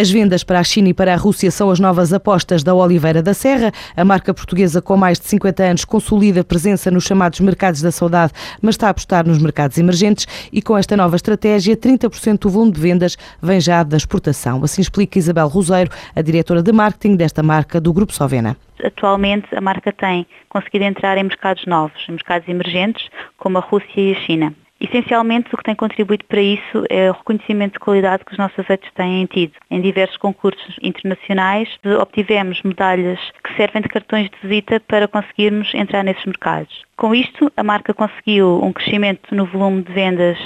As 0.00 0.10
vendas 0.10 0.42
para 0.42 0.58
a 0.58 0.64
China 0.64 0.88
e 0.88 0.94
para 0.94 1.12
a 1.12 1.16
Rússia 1.16 1.50
são 1.50 1.70
as 1.70 1.78
novas 1.78 2.10
apostas 2.10 2.62
da 2.62 2.74
Oliveira 2.74 3.22
da 3.22 3.34
Serra. 3.34 3.70
A 3.94 4.02
marca 4.02 4.32
portuguesa 4.32 4.80
com 4.80 4.96
mais 4.96 5.20
de 5.20 5.26
50 5.26 5.62
anos 5.62 5.84
consolida 5.84 6.42
presença 6.42 6.90
nos 6.90 7.04
chamados 7.04 7.38
mercados 7.40 7.82
da 7.82 7.92
saudade, 7.92 8.32
mas 8.62 8.76
está 8.76 8.86
a 8.86 8.90
apostar 8.92 9.26
nos 9.26 9.38
mercados 9.38 9.76
emergentes 9.76 10.26
e 10.50 10.62
com 10.62 10.74
esta 10.74 10.96
nova 10.96 11.16
estratégia, 11.16 11.76
30% 11.76 12.38
do 12.38 12.48
volume 12.48 12.72
de 12.72 12.80
vendas 12.80 13.18
vem 13.42 13.60
já 13.60 13.82
da 13.82 13.98
exportação. 13.98 14.64
Assim 14.64 14.80
explica 14.80 15.18
Isabel 15.18 15.48
Roseiro, 15.48 15.90
a 16.16 16.22
diretora 16.22 16.62
de 16.62 16.72
marketing 16.72 17.16
desta 17.16 17.42
marca 17.42 17.78
do 17.78 17.92
Grupo 17.92 18.14
Sovena. 18.14 18.56
Atualmente 18.82 19.54
a 19.54 19.60
marca 19.60 19.92
tem 19.92 20.26
conseguido 20.48 20.86
entrar 20.86 21.18
em 21.18 21.24
mercados 21.24 21.66
novos, 21.66 22.00
em 22.08 22.12
mercados 22.12 22.48
emergentes, 22.48 23.10
como 23.36 23.58
a 23.58 23.60
Rússia 23.60 24.00
e 24.00 24.12
a 24.12 24.20
China. 24.20 24.54
Essencialmente, 24.80 25.54
o 25.54 25.58
que 25.58 25.64
tem 25.64 25.74
contribuído 25.74 26.24
para 26.24 26.40
isso 26.40 26.84
é 26.88 27.10
o 27.10 27.12
reconhecimento 27.12 27.74
de 27.74 27.80
qualidade 27.80 28.24
que 28.24 28.32
os 28.32 28.38
nossos 28.38 28.58
azeites 28.60 28.90
têm 28.94 29.26
tido. 29.26 29.52
Em 29.70 29.78
diversos 29.78 30.16
concursos 30.16 30.76
internacionais, 30.82 31.68
obtivemos 32.00 32.62
medalhas 32.62 33.20
que 33.44 33.54
servem 33.56 33.82
de 33.82 33.88
cartões 33.88 34.30
de 34.30 34.48
visita 34.48 34.80
para 34.80 35.06
conseguirmos 35.06 35.74
entrar 35.74 36.02
nesses 36.02 36.24
mercados. 36.24 36.82
Com 36.96 37.14
isto, 37.14 37.52
a 37.56 37.62
marca 37.62 37.92
conseguiu 37.92 38.62
um 38.62 38.72
crescimento 38.72 39.34
no 39.34 39.44
volume 39.44 39.82
de 39.82 39.92
vendas 39.92 40.38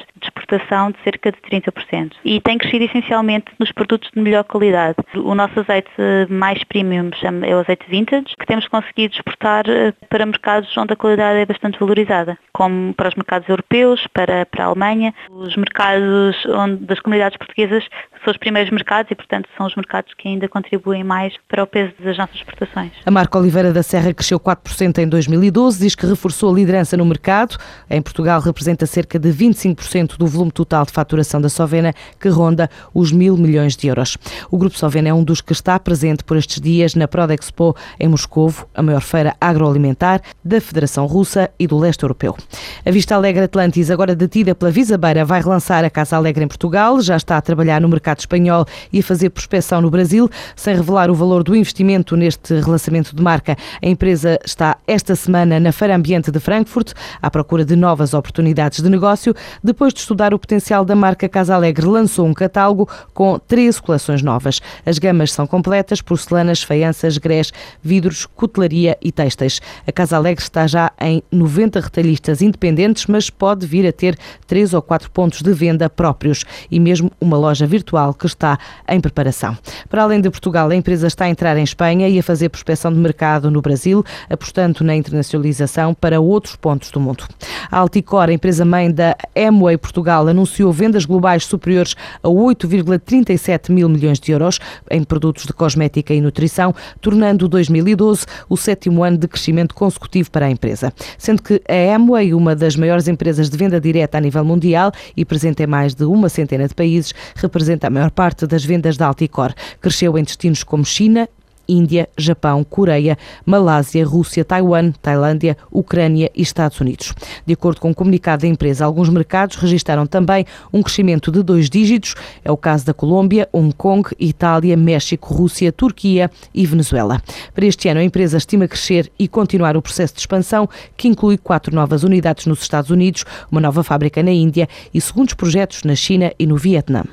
de 0.59 1.03
cerca 1.03 1.33
de 1.33 1.39
30% 1.39 2.13
e 2.25 2.41
tem 2.41 2.59
crescido 2.59 2.85
essencialmente 2.85 3.47
nos 3.59 3.73
produtos 3.73 4.11
de 4.15 4.21
melhor 4.21 4.45
qualidade. 4.45 4.97
O 5.15 5.35
nosso 5.35 5.61
azeite 5.61 5.91
mais 6.29 6.63
premium 6.65 7.11
é 7.43 7.55
o 7.55 7.61
azeite 7.61 7.85
vintage, 7.89 8.35
que 8.39 8.47
temos 8.47 8.67
conseguido 8.69 9.15
exportar 9.15 9.65
eh, 9.69 9.93
para 10.09 10.27
mercados 10.27 10.77
onde 10.77 10.93
a 10.93 10.97
qualidade 10.97 11.39
é 11.39 11.47
bastante 11.47 11.79
valorizada, 11.79 12.39
como 12.53 12.95
para 12.95 13.09
os 13.09 13.15
mercados 13.15 13.49
europeus, 13.49 14.07
para, 14.13 14.47
para 14.47 14.65
a 14.65 14.67
Alemanha. 14.69 15.15
Os 15.31 15.57
mercados 15.57 16.45
onde, 16.47 16.85
das 16.85 17.01
comunidades 17.01 17.37
portuguesas 17.37 17.87
são 18.25 18.33
os 18.33 18.37
primeiros 18.37 18.71
mercados 18.71 19.11
e, 19.11 19.15
portanto, 19.15 19.49
são 19.57 19.67
os 19.67 19.75
mercados 19.75 20.13
que 20.15 20.29
ainda 20.29 20.49
contribuem 20.49 21.03
mais 21.03 21.35
para 21.49 21.63
o 21.63 21.67
peso 21.67 21.93
das 22.03 22.17
nossas 22.17 22.37
exportações. 22.37 22.93
A 23.05 23.11
marca 23.11 23.39
Oliveira 23.39 23.73
da 23.73 23.83
Serra 23.83 24.13
cresceu 24.13 24.39
4% 24.39 24.99
em 24.99 25.09
2012, 25.09 25.79
diz 25.79 25.95
que 25.95 26.07
reforçou 26.07 26.35
sua 26.35 26.53
liderança 26.53 26.97
no 26.97 27.07
mercado. 27.07 27.57
Em 27.89 28.03
Portugal 28.03 28.41
representa 28.41 28.85
cerca 28.85 29.19
de 29.19 29.31
25% 29.31 30.19
do 30.19 30.27
volume 30.27 30.51
total 30.51 30.85
de 30.85 30.93
faturação 30.93 31.41
da 31.41 31.49
Sovena, 31.49 31.95
que 32.21 32.29
ronda 32.29 32.69
os 32.93 33.13
mil 33.13 33.37
milhões 33.37 33.77
de 33.77 33.87
euros. 33.87 34.19
O 34.51 34.59
Grupo 34.59 34.77
Sovena 34.77 35.09
é 35.09 35.15
um 35.15 35.25
dos 35.25 35.41
que 35.41 35.53
está 35.53 35.79
presente 35.79 36.23
por 36.23 36.37
estes 36.37 36.61
dias 36.61 36.95
na 36.95 37.09
Prodexpo 37.09 37.75
em 37.99 38.09
Moscovo, 38.09 38.69
a 38.75 38.83
maior 38.83 39.01
feira 39.01 39.35
agroalimentar 39.41 40.21
da 40.45 40.61
Federação 40.61 41.07
Russa 41.07 41.51
e 41.59 41.67
do 41.67 41.79
Leste 41.79 42.03
Europeu. 42.03 42.37
A 42.85 42.91
Vista 42.91 43.15
Alegre 43.15 43.45
Atlantis, 43.45 43.91
agora 43.91 44.15
detida 44.15 44.55
pela 44.55 44.71
Visabeira, 44.71 45.25
vai 45.25 45.41
relançar 45.41 45.85
a 45.85 45.91
Casa 45.91 46.17
Alegre 46.17 46.45
em 46.45 46.49
Portugal, 46.49 47.01
já 47.01 47.17
está 47.17 47.37
a 47.37 47.43
trabalhar 47.43 47.81
no 47.81 47.89
mercado 47.89 48.14
espanhol 48.21 48.67
e 48.93 49.01
a 49.01 49.03
fazer 49.03 49.31
prospecção 49.31 49.81
no 49.81 49.91
Brasil, 49.91 50.31
sem 50.57 50.75
revelar 50.75 51.11
o 51.11 51.15
valor 51.15 51.43
do 51.43 51.55
investimento 51.55 52.17
neste 52.17 52.55
relançamento 52.61 53.15
de 53.15 53.23
marca. 53.23 53.57
A 53.83 53.87
empresa 53.87 54.39
está 54.45 54.77
esta 54.87 55.15
semana 55.17 55.59
na 55.61 55.73
Feira 55.73 55.95
Ambiente 55.97 56.31
de 56.31 56.41
Frankfurt, 56.41 56.93
à 57.21 57.31
procura 57.31 57.65
de 57.65 57.77
novas 57.77 58.15
oportunidades 58.15 58.81
de 58.81 58.89
negócio. 58.89 59.35
Depois 59.63 59.93
de 59.93 60.01
estudar 60.01 60.35
o 60.35 60.39
potencial 60.39 60.85
da 60.85 60.95
marca 60.95 61.29
Casa 61.29 61.55
Alegre, 61.55 61.87
lançou 61.87 62.27
um 62.27 62.35
catálogo 62.35 62.89
com 63.13 63.39
13 63.39 63.81
coleções 63.81 64.23
novas. 64.23 64.61
As 64.85 64.99
gamas 64.99 65.33
são 65.33 65.47
completas, 65.47 66.01
porcelanas, 66.01 66.63
faianças, 66.63 67.19
grés, 67.19 67.53
vidros, 67.83 68.27
cutelaria 68.27 68.97
e 69.01 69.11
têxteis. 69.11 69.61
A 69.87 69.93
Casa 69.93 70.17
Alegre 70.17 70.43
está 70.43 70.67
já 70.67 70.93
em 71.01 71.23
90 71.31 71.81
retalhistas 71.81 72.43
independentes, 72.43 73.07
mas 73.07 73.31
pode 73.31 73.67
vir 73.67 73.87
a 73.87 73.93
ter 73.93 74.19
3 74.47 74.75
ou 74.75 74.83
4 74.83 75.11
pontos 75.11 75.43
de 75.43 75.53
venda 75.53 75.89
próprios 75.89 76.45
e 76.71 76.79
mesmo 76.79 77.11
uma 77.21 77.37
loja 77.37 77.67
virtual 77.67 78.04
que 78.13 78.27
está 78.27 78.59
em 78.89 79.01
preparação. 79.01 79.57
Para 79.89 80.03
além 80.03 80.21
de 80.21 80.29
Portugal, 80.29 80.69
a 80.69 80.75
empresa 80.75 81.07
está 81.07 81.25
a 81.25 81.31
entrar 81.31 81.57
em 81.57 81.63
Espanha 81.63 82.09
e 82.09 82.19
a 82.19 82.23
fazer 82.23 82.49
prospecção 82.49 82.93
de 82.93 82.99
mercado 82.99 83.51
no 83.51 83.63
Brasil, 83.63 84.05
apostando 84.29 84.83
na 84.85 84.95
internacionalização 84.95 85.95
para 85.95 86.21
outros 86.21 86.57
pontos 86.57 86.91
do 86.91 87.01
mundo. 87.01 87.25
A 87.71 87.79
Alticor, 87.79 88.29
a 88.29 88.33
empresa-mãe 88.33 88.91
da 88.91 89.17
Amway 89.37 89.79
Portugal, 89.79 90.27
anunciou 90.29 90.73
vendas 90.73 91.05
globais 91.05 91.45
superiores 91.45 91.95
a 92.23 92.29
8,37 92.29 93.71
mil 93.71 93.89
milhões 93.89 94.19
de 94.19 94.33
euros 94.33 94.59
em 94.91 95.03
produtos 95.05 95.45
de 95.45 95.53
cosmética 95.53 96.13
e 96.13 96.21
nutrição, 96.21 96.75
tornando 97.01 97.49
2012 97.49 98.27
o 98.49 98.57
sétimo 98.57 99.05
ano 99.05 99.19
de 99.19 99.29
crescimento 99.29 99.75
consecutivo 99.75 100.31
para 100.31 100.47
a 100.47 100.51
empresa. 100.51 100.93
Sendo 101.17 101.43
que 101.43 101.63
a 101.69 101.95
Amway, 101.95 102.35
uma 102.35 102.57
das 102.57 102.77
maiores 102.77 103.09
empresas 103.09 103.49
de 103.49 103.57
venda 103.57 103.81
direta 103.81 104.19
a 104.19 104.21
nível 104.21 104.45
mundial 104.45 104.93
e 105.17 105.25
presente 105.25 105.63
em 105.63 105.67
mais 105.67 105.95
de 105.95 106.05
uma 106.05 106.29
centena 106.29 106.67
de 106.67 106.75
países, 106.75 107.13
representa 107.37 107.91
maior 107.95 108.11
parte 108.11 108.47
das 108.47 108.65
vendas 108.65 108.97
da 108.97 109.07
Alticor. 109.07 109.55
Cresceu 109.81 110.19
em 110.19 110.25
destinos 110.25 110.63
como 110.63 110.85
China, 110.85 111.29
Índia, 111.69 112.09
Japão, 112.17 112.63
Coreia, 112.65 113.17
Malásia, 113.45 114.07
Rússia, 114.07 114.45
Taiwan, 114.45 114.93
Tailândia, 115.03 115.57
Ucrânia 115.71 116.31
e 116.35 116.43
Estados 116.43 116.81
Unidos. 116.81 117.13
De 117.45 117.55
acordo 117.55 117.81
com 117.81 117.89
o 117.89 117.91
um 117.91 117.95
comunicado 117.95 118.43
da 118.43 118.49
empresa, 118.49 118.85
alguns 118.85 119.09
mercados 119.09 119.57
registraram 119.57 120.07
também 120.07 120.45
um 120.73 120.83
crescimento 120.83 121.31
de 121.31 121.43
dois 121.43 121.69
dígitos. 121.71 122.15
É 122.45 122.51
o 122.51 122.57
caso 122.57 122.85
da 122.85 122.95
Colômbia, 122.95 123.49
Hong 123.53 123.75
Kong, 123.75 124.09
Itália, 124.19 124.77
México, 124.77 125.33
Rússia, 125.33 125.73
Turquia 125.73 126.31
e 126.55 126.67
Venezuela. 126.67 127.23
Para 127.55 127.67
este 127.67 127.89
ano, 127.89 128.01
a 128.01 128.05
empresa 128.05 128.37
estima 128.37 128.69
crescer 128.69 129.11
e 129.19 129.27
continuar 129.27 129.77
o 129.77 129.83
processo 129.83 130.15
de 130.15 130.21
expansão, 130.21 130.69
que 130.97 131.09
inclui 131.09 131.39
quatro 131.39 131.75
novas 131.75 132.03
unidades 132.03 132.47
nos 132.47 132.63
Estados 132.63 132.91
Unidos, 132.91 133.25
uma 133.51 133.61
nova 133.61 133.83
fábrica 133.83 134.23
na 134.23 134.33
Índia 134.33 134.69
e 134.93 135.01
segundos 135.01 135.35
projetos 135.35 135.83
na 135.83 135.95
China 135.95 136.33
e 136.39 136.47
no 136.47 136.57
Vietnã. 136.57 137.05